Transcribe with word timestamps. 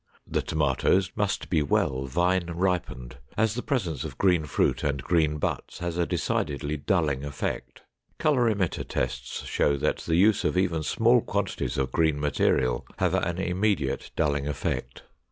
The 0.25 0.41
tomatoes 0.41 1.11
must 1.15 1.47
be 1.47 1.61
well 1.61 2.05
vine 2.07 2.47
ripened, 2.55 3.17
as 3.37 3.53
the 3.53 3.61
presence 3.61 4.03
of 4.03 4.17
green 4.17 4.45
fruit 4.45 4.83
and 4.83 4.99
green 5.03 5.37
butts 5.37 5.77
has 5.77 5.95
a 5.95 6.07
decidedly 6.07 6.75
dulling 6.75 7.23
effect. 7.23 7.83
Colorimeter 8.17 8.83
tests 8.83 9.43
show 9.45 9.77
that 9.77 9.97
the 9.97 10.15
use 10.15 10.43
of 10.43 10.57
even 10.57 10.81
small 10.81 11.21
quantities 11.21 11.77
of 11.77 11.91
green 11.91 12.19
material 12.19 12.83
have 12.97 13.13
an 13.13 13.37
immediate 13.37 14.09
dulling 14.15 14.47
effect. 14.47 15.03